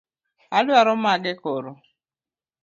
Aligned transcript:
Idwaro 0.59 0.93
mage 1.03 1.31
koro? 1.43 1.71